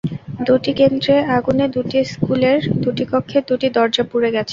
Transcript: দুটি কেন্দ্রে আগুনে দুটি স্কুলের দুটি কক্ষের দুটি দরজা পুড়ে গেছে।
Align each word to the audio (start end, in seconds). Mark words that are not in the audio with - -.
দুটি 0.47 0.71
কেন্দ্রে 0.79 1.15
আগুনে 1.35 1.65
দুটি 1.75 1.99
স্কুলের 2.11 2.59
দুটি 2.83 3.03
কক্ষের 3.11 3.43
দুটি 3.49 3.67
দরজা 3.77 4.03
পুড়ে 4.11 4.29
গেছে। 4.35 4.49